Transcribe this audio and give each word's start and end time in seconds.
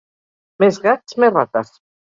Més 0.63 0.81
gats, 0.87 1.19
més 1.25 1.35
rates. 1.39 1.75